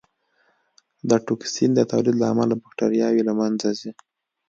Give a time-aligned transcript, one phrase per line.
[1.09, 3.91] د ټوکسین د تولید له امله بکټریاوې له منځه ځي.